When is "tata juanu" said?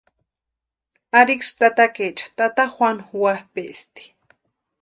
2.37-3.03